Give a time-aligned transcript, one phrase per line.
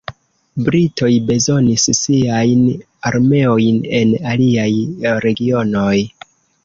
[0.67, 2.63] Britoj bezonis siajn
[3.11, 4.69] armeojn en aliaj
[5.27, 5.97] regionoj.